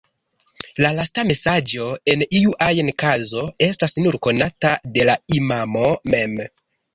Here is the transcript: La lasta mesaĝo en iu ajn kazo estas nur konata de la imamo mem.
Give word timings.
La 0.83 0.89
lasta 0.99 1.25
mesaĝo 1.31 1.89
en 2.13 2.23
iu 2.39 2.53
ajn 2.69 2.89
kazo 3.03 3.43
estas 3.67 3.95
nur 4.01 4.19
konata 4.29 4.73
de 4.97 5.05
la 5.11 5.19
imamo 5.41 5.85
mem. 6.17 6.37